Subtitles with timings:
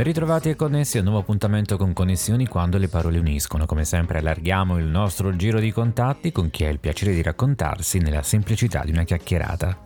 [0.00, 3.66] Ben ritrovati e connessi a un nuovo appuntamento con Connessioni quando le parole uniscono.
[3.66, 7.98] Come sempre allarghiamo il nostro giro di contatti con chi ha il piacere di raccontarsi
[7.98, 9.76] nella semplicità di una chiacchierata.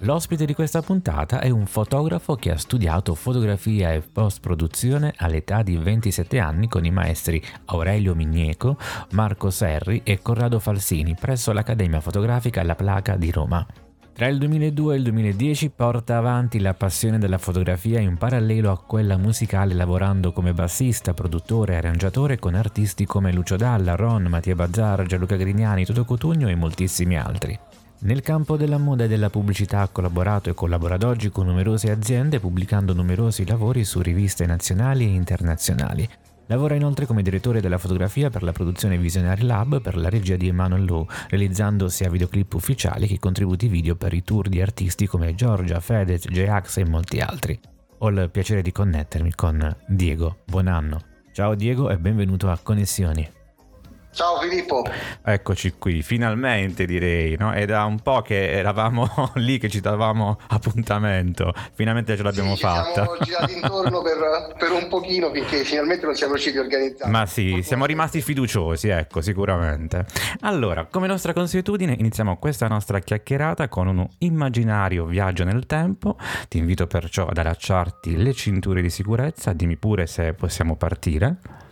[0.00, 5.78] L'ospite di questa puntata è un fotografo che ha studiato fotografia e post-produzione all'età di
[5.78, 8.76] 27 anni con i maestri Aurelio Migneco,
[9.12, 13.66] Marco Serri e Corrado Falsini presso l'Accademia Fotografica La Placa di Roma.
[14.16, 18.78] Tra il 2002 e il 2010 porta avanti la passione della fotografia in parallelo a
[18.78, 24.54] quella musicale lavorando come bassista, produttore e arrangiatore con artisti come Lucio Dalla, Ron, Mattia
[24.54, 27.58] Bazzar, Gianluca Grignani, Toto Cotugno e moltissimi altri.
[27.98, 31.90] Nel campo della moda e della pubblicità ha collaborato e collabora ad oggi con numerose
[31.90, 36.08] aziende pubblicando numerosi lavori su riviste nazionali e internazionali.
[36.48, 40.46] Lavora inoltre come direttore della fotografia per la produzione Visionary Lab per la regia di
[40.46, 45.34] Emanuel Lowe, realizzando sia videoclip ufficiali che contributi video per i tour di artisti come
[45.34, 47.58] Giorgia, Fedez, J-Ax e molti altri.
[47.98, 50.38] Ho il piacere di connettermi con Diego.
[50.44, 51.00] Buon anno.
[51.32, 53.28] Ciao Diego e benvenuto a Connessioni.
[54.16, 54.82] Ciao Filippo.
[55.22, 57.52] Eccoci qui, finalmente direi, no?
[57.52, 62.62] È da un po' che eravamo lì che ci davamo appuntamento, finalmente ce l'abbiamo sì,
[62.62, 62.86] fatta.
[62.86, 67.10] Ci siamo girati intorno per, per, un pochino finché finalmente non siamo riusciti a organizzare.
[67.10, 70.06] Ma sì, siamo rimasti fiduciosi, ecco, sicuramente.
[70.40, 76.16] Allora, come nostra consuetudine, iniziamo questa nostra chiacchierata con un immaginario viaggio nel tempo.
[76.48, 81.65] Ti invito perciò ad allacciarti le cinture di sicurezza, dimmi pure se possiamo partire.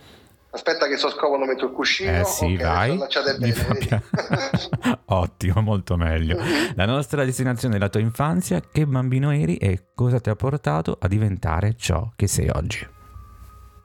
[0.55, 2.17] Aspetta che so scomodo, metto il cuscino.
[2.17, 3.07] Eh sì, okay, vai.
[3.37, 4.03] Bene,
[5.07, 6.37] Ottimo, molto meglio.
[6.75, 8.61] La nostra destinazione è la tua infanzia.
[8.61, 12.87] Che bambino eri e cosa ti ha portato a diventare ciò che sei oggi?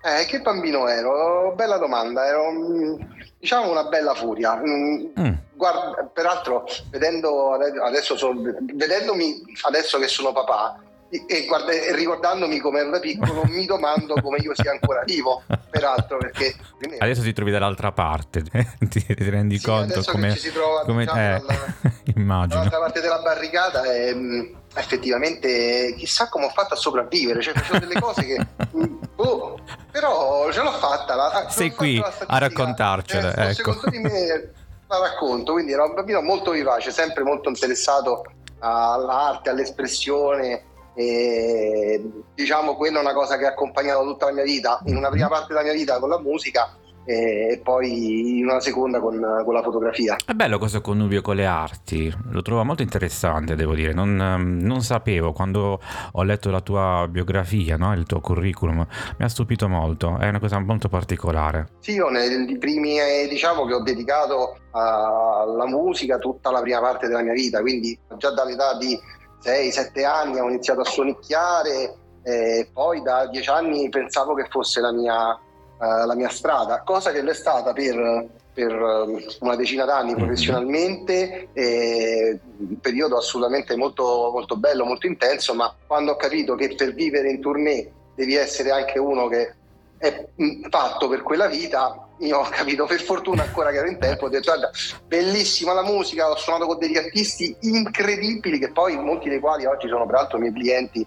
[0.02, 1.54] Eh, che bambino ero?
[1.56, 2.96] Bella domanda, ero
[3.36, 4.54] diciamo una bella furia.
[4.64, 5.32] Mm.
[5.54, 8.40] Guarda, peraltro, vedendo adesso, sono,
[8.74, 10.78] vedendomi adesso che sono papà,
[11.10, 16.18] e, guarda, ricordandomi come ero da piccolo mi domando come io sia ancora vivo peraltro
[16.18, 16.54] perché
[16.98, 18.44] adesso ti trovi dall'altra parte
[18.78, 21.74] ti, ti rendi sì, conto come, ci si trova come diciamo, eh, dalla,
[22.14, 27.54] immagino dall'altra parte della barricata e mm, effettivamente chissà come ho fatto a sopravvivere cioè
[27.54, 28.46] facevo delle cose che
[29.16, 29.58] boh,
[29.90, 33.54] però ce l'ho fatta la, sei qui a raccontarcele eh, ecco.
[33.54, 34.52] secondo di me
[34.86, 38.22] la racconto quindi ero un bambino molto vivace sempre molto interessato
[38.60, 40.68] all'arte all'espressione
[41.00, 42.02] e,
[42.34, 45.28] diciamo quella è una cosa che ha accompagnato tutta la mia vita, in una prima
[45.28, 49.62] parte della mia vita con la musica e poi in una seconda con, con, la
[49.62, 50.16] fotografia.
[50.24, 53.94] È bello questo connubio con le arti, lo trovo molto interessante, devo dire.
[53.94, 54.14] Non,
[54.60, 55.80] non sapevo quando
[56.12, 57.94] ho letto la tua biografia, no?
[57.94, 58.86] il tuo curriculum,
[59.16, 61.68] mi ha stupito molto, è una cosa molto particolare.
[61.80, 67.08] Sì, io nei primi, eh, diciamo che ho dedicato alla musica tutta la prima parte
[67.08, 68.96] della mia vita, quindi già dall'età di
[69.42, 74.92] 6-7 anni ho iniziato a suonicchiare e poi da 10 anni pensavo che fosse la
[74.92, 80.12] mia, uh, la mia strada, cosa che l'è stata per, per um, una decina d'anni
[80.12, 80.18] mhm.
[80.18, 86.92] professionalmente, un periodo assolutamente molto, molto bello, molto intenso, ma quando ho capito che per
[86.92, 89.54] vivere in tournée devi essere anche uno che
[89.96, 90.26] è
[90.68, 94.28] fatto per quella vita, io ho capito per fortuna ancora che ero in tempo, ho
[94.28, 94.70] detto guarda,
[95.06, 99.88] bellissima la musica, ho suonato con degli artisti incredibili che poi molti dei quali oggi
[99.88, 101.06] sono peraltro miei clienti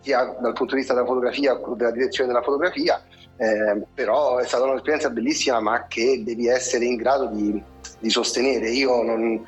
[0.00, 3.02] sia dal punto di vista della fotografia della direzione della fotografia,
[3.36, 7.62] eh, però è stata un'esperienza bellissima ma che devi essere in grado di,
[7.98, 8.70] di sostenere.
[8.70, 9.44] Io non,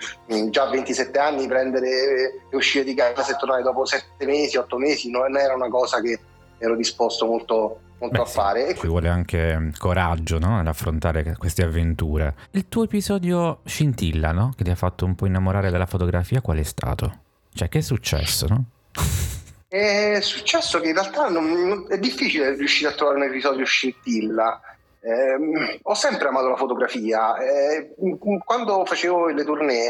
[0.51, 1.89] già a 27 anni prendere
[2.51, 6.01] e uscire di casa e tornare dopo 7 mesi, 8 mesi non era una cosa
[6.01, 6.19] che
[6.59, 8.69] ero disposto molto molto Beh, a fare.
[8.69, 10.57] Sì, ci vuole anche coraggio no?
[10.57, 12.35] nell'affrontare queste avventure.
[12.53, 14.53] Il tuo episodio scintilla, no?
[14.57, 17.21] che ti ha fatto un po' innamorare della fotografia, qual è stato?
[17.53, 18.65] Cioè, che è successo, no?
[19.69, 24.59] È successo che in realtà non, è difficile riuscire a trovare un episodio scintilla.
[24.99, 27.37] Eh, ho sempre amato la fotografia.
[27.37, 27.95] Eh,
[28.47, 29.89] quando facevo le tournée,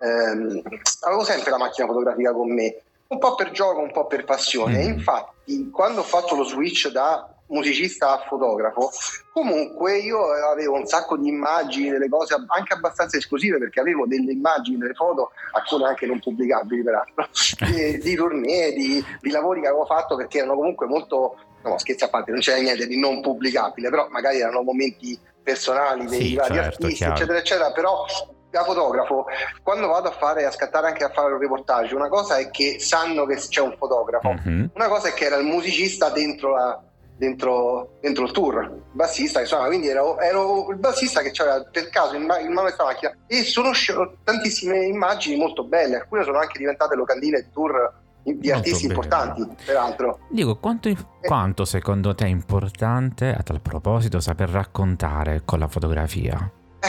[0.00, 0.62] eh,
[1.06, 4.82] avevo sempre la macchina fotografica con me, un po' per gioco, un po' per passione.
[4.82, 4.94] Mm.
[4.94, 8.90] Infatti, quando ho fatto lo switch da musicista a fotografo,
[9.32, 10.20] comunque io
[10.50, 14.94] avevo un sacco di immagini, delle cose anche abbastanza esclusive perché avevo delle immagini, delle
[14.94, 17.28] foto, alcune anche non pubblicabili peraltro,
[17.66, 22.04] di, di tournée, di, di lavori che avevo fatto perché erano comunque molto no, scherzi
[22.04, 26.34] a parte, non c'era niente di non pubblicabile, però magari erano momenti personali dei sì,
[26.34, 27.14] vari certo, artisti, chiaro.
[27.14, 28.04] eccetera, eccetera, però
[28.50, 29.26] da fotografo,
[29.62, 32.78] quando vado a fare a scattare anche a fare un reportage, una cosa è che
[32.80, 34.70] sanno che c'è un fotografo, Mhm.
[34.74, 36.82] una cosa è che era il musicista dentro, la-
[37.20, 41.90] dentro, dentro il tour, il bassista suonava, quindi ero, ero il bassista che aveva per
[41.90, 46.24] caso in, ma- in mano questa macchina e sono uscite tantissime immagini molto belle, alcune
[46.24, 48.94] sono anche diventate locandine di tour di Molto artisti bene.
[48.94, 50.18] importanti, peraltro.
[50.30, 50.90] Dico, quanto,
[51.20, 56.50] quanto secondo te è importante, a tal proposito, saper raccontare con la fotografia?
[56.80, 56.88] Eh,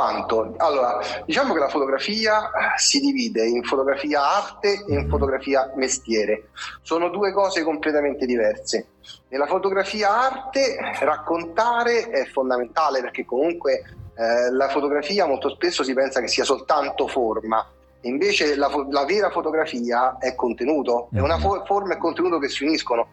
[0.00, 0.52] quanto?
[0.58, 5.08] Allora, diciamo che la fotografia eh, si divide in fotografia arte e in Mhm.
[5.08, 6.48] fotografia mestiere.
[6.82, 8.88] Sono due cose completamente diverse.
[9.28, 13.84] Nella fotografia arte raccontare è fondamentale perché comunque
[14.18, 17.66] eh, la fotografia molto spesso si pensa che sia soltanto forma.
[18.02, 21.40] Invece la, fo- la vera fotografia è contenuto, è una Mhm.
[21.42, 23.08] fo- forma e contenuto che si uniscono.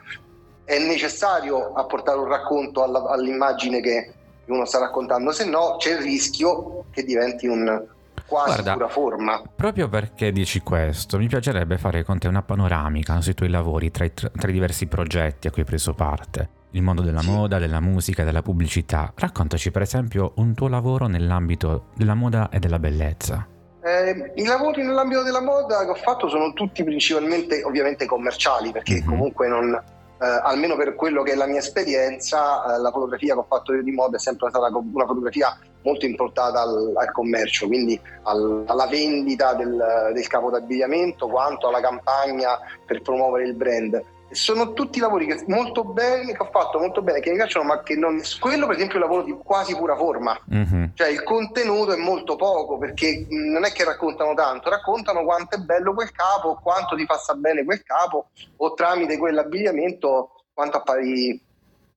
[0.65, 4.13] È necessario apportare un racconto alla- all'immagine che
[4.45, 7.85] che uno sta raccontando, se no c'è il rischio che diventi un
[8.25, 9.41] quasi Guarda, pura forma.
[9.55, 14.05] Proprio perché dici questo, mi piacerebbe fare con te una panoramica sui tuoi lavori tra
[14.05, 16.49] i, tra i diversi progetti a cui hai preso parte.
[16.71, 17.29] Il mondo della Sì.
[17.29, 19.11] moda, della musica, della pubblicità.
[19.15, 23.45] Raccontaci per esempio un tuo lavoro nell'ambito della moda e della bellezza.
[23.83, 29.01] Eh, I lavori nell'ambito della moda che ho fatto sono tutti principalmente ovviamente commerciali, perché
[29.01, 29.05] Mhm.
[29.07, 29.79] comunque non,
[30.19, 33.73] eh, almeno per quello che è la mia esperienza, eh, la fotografia che ho fatto
[33.73, 38.63] io di moda è sempre stata una fotografia molto importata al, al commercio, quindi al-
[38.67, 44.01] alla vendita del, del capo d'abbigliamento quanto alla campagna per promuovere il brand.
[44.33, 47.81] Sono tutti lavori che, molto bene, che ho fatto molto bene, che mi piacciono, ma
[47.83, 48.21] che non...
[48.39, 50.91] Quello per esempio è un lavoro di quasi pura forma, Mhm.
[50.95, 55.55] cioè il contenuto è molto poco perché mh, non è che raccontano tanto, raccontano quanto
[55.55, 60.77] è bello quel capo, quanto ti fa sta bene quel capo o tramite quell'abbigliamento quanto
[60.77, 61.39] appari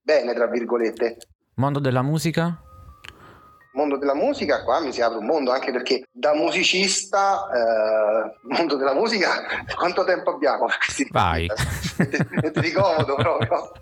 [0.03, 1.17] bene, tra virgolette.
[1.55, 2.61] Mondo della musica?
[3.77, 8.77] Mondo della musica, qua mi si apre un mondo anche perché da musicista, eh, mondo
[8.77, 9.43] della musica,
[9.77, 10.67] quanto tempo abbiamo?
[11.13, 11.47] Vai.
[12.55, 13.73] Di comodo proprio.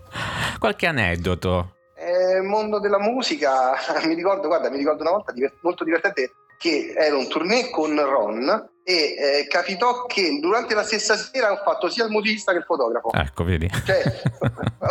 [0.59, 1.75] Qualche aneddoto?
[1.95, 6.93] Eh, mondo della musica, mi ricordo, guarda, mi ricordo una volta diver- molto divertente che
[6.93, 11.89] ero un tournée con Ron e eh, capitò che durante la stessa sera ho fatto
[11.89, 13.13] sia il musicista che il fotografo.
[13.13, 13.69] Ecco, vedi.
[13.85, 14.03] Cioè,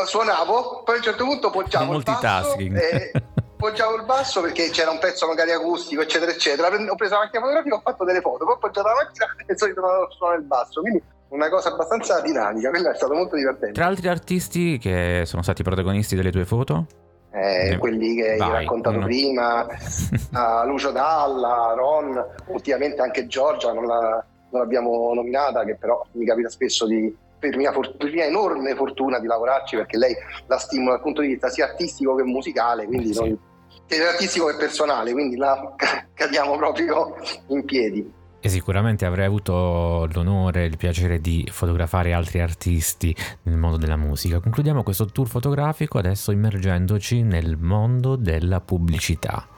[0.06, 2.77] suonavo, poi a un certo punto poggiavo il Multitasking.
[2.79, 3.12] e
[3.56, 6.69] poggiavo il basso perché c'era un pezzo magari acustico, eccetera, eccetera.
[6.69, 9.56] Ho preso la macchina fotografica, ho fatto delle foto, poi ho poggiato la macchina e
[9.56, 10.81] sono ritornato a suonare il basso.
[10.81, 13.73] Quindi una cosa abbastanza dinamica, quella è stato molto divertente.
[13.75, 16.87] Tra altri artisti che sono stati protagonisti delle tue foto?
[17.33, 19.06] Eh, Ne- quelli che hai raccontato uno.
[19.06, 19.67] prima,
[20.35, 26.25] a Lucio Dalla, Ron, ultimamente anche Giorgia non, la- non l'abbiamo nominata, che però mi
[26.25, 27.12] capita spesso di,
[27.49, 30.14] per mia, for- mia enorme fortuna di lavorarci perché lei
[30.46, 33.20] la stimola dal punto di vista sia artistico che musicale, quindi Sì.
[33.20, 33.38] non-
[33.87, 35.75] sia artistico che personale, quindi là
[36.14, 37.14] cadiamo proprio
[37.49, 38.12] in piedi.
[38.41, 43.14] E sicuramente avrei avuto l'onore e il piacere di fotografare altri artisti
[43.44, 44.38] nel mondo della musica.
[44.38, 49.49] Concludiamo questo tour fotografico adesso immergendoci nel mondo della pubblicità.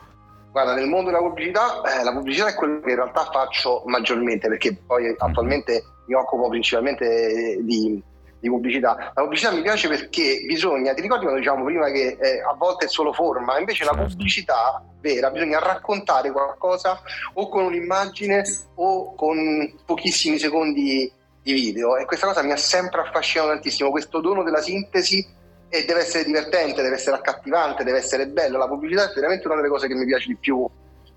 [0.52, 4.48] Guarda, nel mondo della pubblicità, eh, la pubblicità è quello che in realtà faccio maggiormente
[4.48, 8.02] perché poi attualmente mi occupo principalmente di,
[8.38, 9.12] di pubblicità.
[9.14, 12.86] La pubblicità mi piace perché bisogna, ti ricordi quando diciamo prima che eh, a volte
[12.86, 14.08] è solo forma, invece la Certo.
[14.08, 17.00] pubblicità vera bisogna raccontare qualcosa
[17.34, 18.42] o con un'immagine
[18.76, 21.10] o con pochissimi secondi
[21.42, 25.24] di video e questa cosa mi ha sempre affascinato tantissimo, questo dono della sintesi
[25.68, 28.58] e deve essere divertente, deve essere accattivante, deve essere bello.
[28.58, 30.68] La pubblicità è veramente una delle cose che mi piace di più,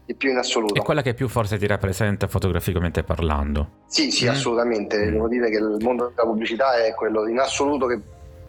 [0.10, 0.74] di più in assoluto.
[0.74, 3.84] È quella che più forse ti rappresenta fotograficamente parlando.
[3.86, 4.30] Sì, sì, Mm.
[4.30, 4.98] assolutamente.
[5.06, 5.12] Mm.
[5.12, 8.00] Devo dire che il mondo della pubblicità è quello in assoluto che,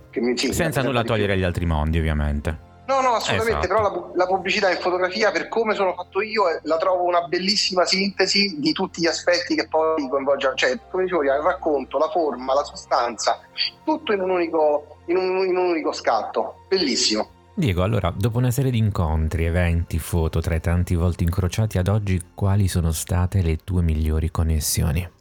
[0.09, 2.69] che mi sì, Senza nulla togliere agli altri mondi, ovviamente.
[2.87, 3.83] No, no, assolutamente, Esatto.
[3.83, 7.21] però la, la pubblicità in fotografia, per come sono fatto io, eh, la trovo una
[7.29, 11.99] bellissima sintesi di tutti gli aspetti che poi coinvolge, cioè, come dicevo prima, il racconto,
[11.99, 13.39] la forma, la sostanza,
[13.85, 16.65] tutto in un unico, in un, in un unico scatto.
[16.69, 17.29] Bellissimo.
[17.55, 21.89] Diego, allora, dopo una serie di incontri, eventi, foto tra i tanti volti incrociati ad
[21.89, 25.19] oggi, quali sono state le tue migliori connessioni?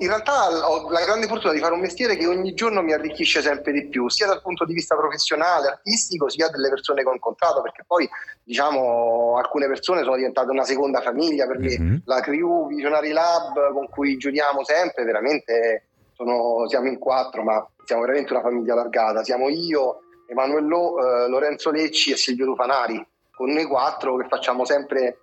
[0.00, 3.40] In realtà ho la grande fortuna di fare un mestiere che ogni giorno mi arricchisce
[3.40, 7.12] sempre di più, sia dal punto di vista professionale, artistico, sia delle persone che ho
[7.12, 8.08] incontrato, perché poi
[8.44, 11.78] diciamo alcune persone sono diventate una seconda famiglia per me.
[11.78, 12.02] Mhm.
[12.04, 18.02] La crew Visionary Lab con cui giochiamo sempre, veramente sono- siamo in quattro, ma siamo
[18.02, 19.24] veramente una famiglia allargata.
[19.24, 23.04] Siamo io, Emanuele Lo, eh, Lorenzo Lecci e Silvio Tufanari,
[23.34, 25.18] con noi quattro che facciamo sempre,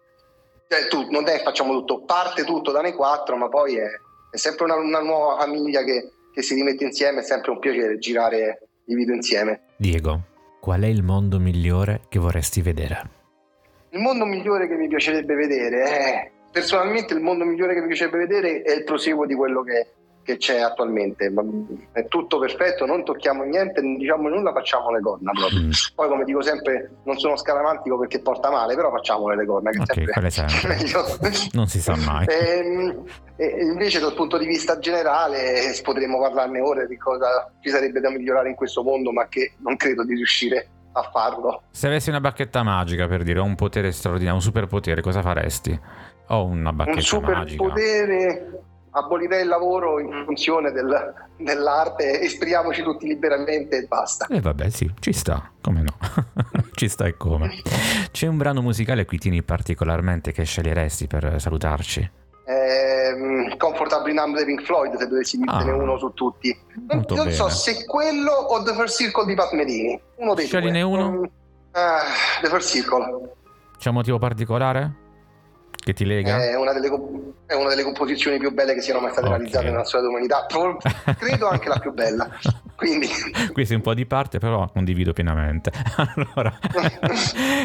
[0.68, 3.88] cioè, tu, non è che facciamo tutto, parte tutto da noi quattro, ma poi è,
[4.32, 8.00] è sempre una, una nuova famiglia che, che si rimette insieme, è sempre un piacere
[8.00, 9.62] girare i video insieme.
[9.78, 10.22] Diego,
[10.60, 13.10] qual è il mondo migliore che vorresti vedere?
[13.90, 18.18] Il mondo migliore che mi piacerebbe vedere, eh, personalmente il mondo migliore che mi piacerebbe
[18.18, 19.88] vedere è il proseguo di quello che,
[20.26, 21.32] che c'è attualmente.
[21.92, 25.62] È tutto perfetto, non tocchiamo niente, non diciamo nulla, facciamo le corna proprio.
[25.62, 25.72] Mm.
[25.94, 29.70] Poi come dico sempre, non sono scaramantico perché porta male, però facciamo le corna.
[29.70, 31.06] Che okay, sempre meglio.
[31.52, 32.26] non si sa mai.
[32.26, 33.04] E, ehm,
[33.38, 38.10] e invece dal punto di vista generale potremmo parlarne ora di cosa ci sarebbe da
[38.10, 41.64] migliorare in questo mondo, ma che non credo di riuscire a farlo.
[41.70, 45.80] Se avessi una bacchetta magica per dire, o un potere straordinario, un superpotere, cosa faresti?
[46.30, 48.74] Ho una bacchetta un superpotere, magica.
[48.96, 54.26] Abolirei il lavoro in funzione del, dell'arte, esprimiamoci tutti liberamente e basta.
[54.28, 55.98] E eh vabbè, sì, ci sta, come no?
[56.74, 57.62] ci sta e come.
[58.12, 62.10] C'è un brano musicale a cui tieni particolarmente che sceglieresti per salutarci?
[62.48, 66.58] Eh, Comfortably Numb dei Pink Floyd, se dovessi dirne ah, uno su tutti.
[66.88, 70.00] Non, non so se quello o The First Circle di Pat Medini.
[70.16, 71.02] Uno dei Scegline due.
[71.02, 71.20] uno?
[71.20, 73.34] Uh, The First Circle.
[73.78, 75.04] C'è un motivo particolare?
[75.86, 76.44] Che ti lega?
[76.44, 76.90] È una, delle,
[77.46, 79.38] è una delle composizioni più belle che siano mai state okay.
[79.38, 80.48] realizzate nella storia dell'umanità.
[81.16, 82.28] Credo anche la più bella.
[82.76, 83.08] Quindi...
[83.54, 85.72] Qui sei un po' di parte, però condivido pienamente.
[85.96, 86.58] Allora,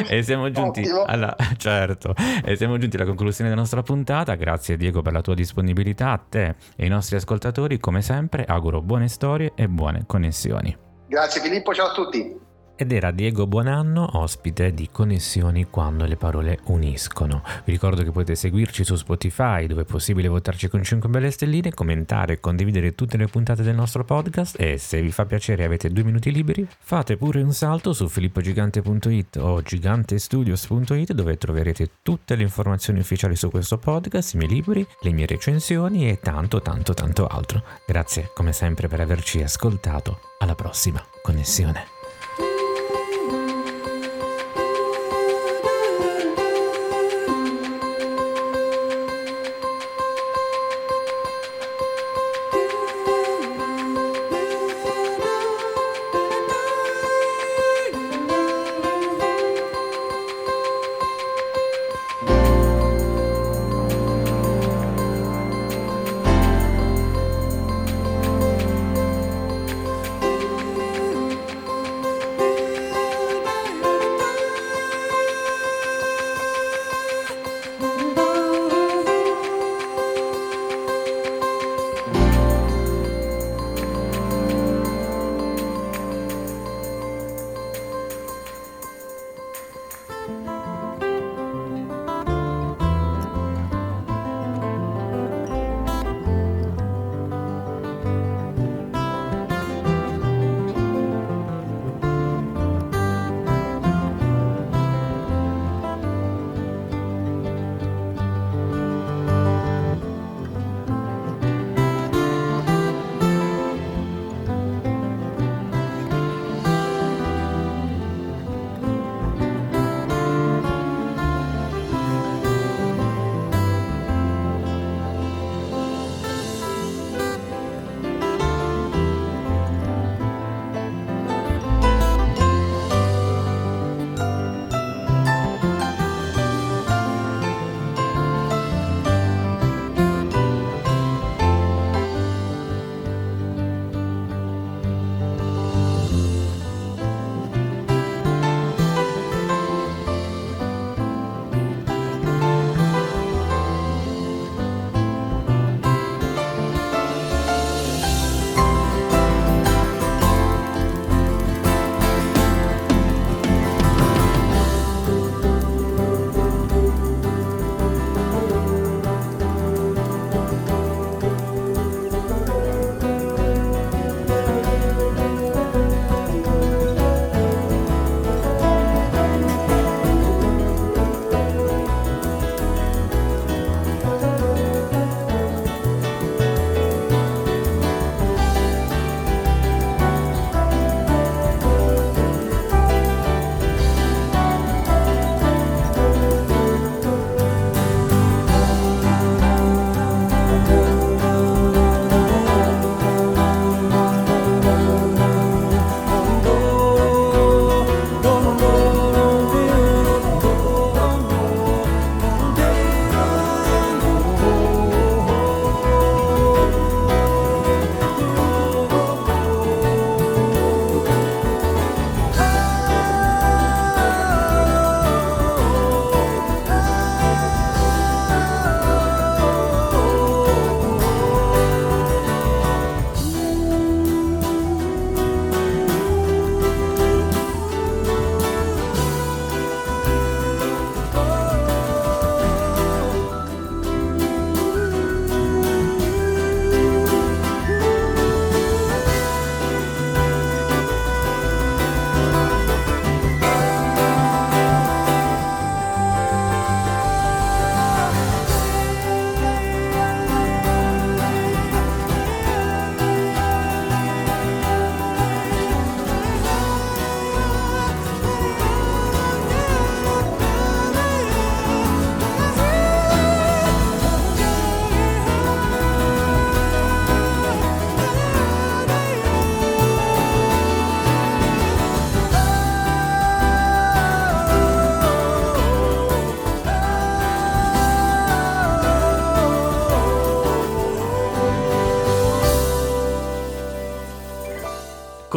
[0.06, 4.34] e siamo giunti alla, certo, e siamo giunti alla conclusione della nostra puntata.
[4.34, 6.10] Grazie Diego per la tua disponibilità.
[6.10, 10.76] A te e ai nostri ascoltatori, come sempre, auguro buone storie e buone connessioni.
[11.06, 12.48] Grazie Filippo, ciao a tutti.
[12.80, 17.42] Ed era Diego Buonanno, ospite di Connessioni quando le parole uniscono.
[17.66, 21.74] Vi ricordo che potete seguirci su Spotify, dove è possibile votarci con 5 belle stelline,
[21.74, 25.66] commentare e condividere tutte le puntate del nostro podcast e se vi fa piacere e
[25.66, 32.34] avete due minuti liberi, fate pure un salto su filippogigante.it o gigantestudios.it dove troverete tutte
[32.34, 36.94] le informazioni ufficiali su questo podcast, i miei libri, le mie recensioni e tanto tanto
[36.94, 37.62] tanto altro.
[37.86, 40.20] Grazie come sempre per averci ascoltato.
[40.38, 41.99] Alla prossima connessione.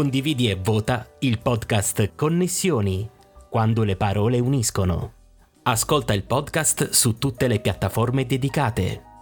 [0.03, 3.09] Condividi e vota il podcast Connessioni,
[3.49, 5.13] quando le parole uniscono.
[5.63, 9.12] Ascolta il podcast su tutte le piattaforme dedicate